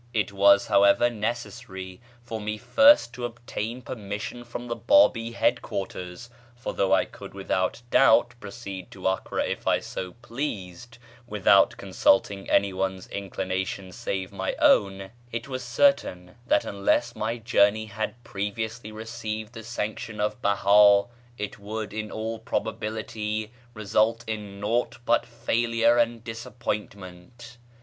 It 0.15 0.31
was, 0.33 0.65
however, 0.65 1.11
necessary 1.11 2.01
for 2.23 2.41
me 2.41 2.57
first 2.57 3.13
to 3.13 3.23
obtain 3.23 3.83
permission 3.83 4.43
from 4.43 4.65
the 4.67 4.75
Bábí 4.75 5.35
head 5.35 5.61
quarters; 5.61 6.31
for 6.55 6.73
though 6.73 6.91
I 6.91 7.05
could 7.05 7.35
without 7.35 7.83
doubt 7.91 8.33
proceed 8.39 8.89
to 8.89 9.07
Acre 9.07 9.37
if 9.41 9.67
I 9.67 9.77
so 9.79 10.13
pleased 10.13 10.97
without 11.27 11.77
consulting 11.77 12.49
any 12.49 12.73
one's 12.73 13.05
inclination 13.09 13.91
save 13.91 14.31
my 14.31 14.55
own, 14.57 15.11
it 15.31 15.47
was 15.47 15.63
certain 15.63 16.35
that 16.47 16.65
unless 16.65 17.15
my 17.15 17.37
journey 17.37 17.85
had 17.85 18.23
previously 18.23 18.91
received 18.91 19.53
the 19.53 19.61
sanction 19.61 20.19
of 20.19 20.41
Behá 20.41 21.09
it 21.37 21.59
would 21.59 21.93
in 21.93 22.09
all 22.09 22.39
probability 22.39 23.51
result 23.75 24.23
in 24.25 24.59
naught 24.59 24.97
but 25.05 25.27
failure 25.27 25.99
and 25.99 26.23
disappointment. 26.23 27.59